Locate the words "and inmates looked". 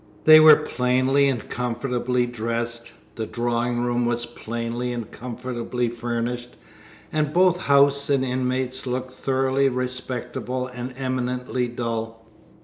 8.09-9.11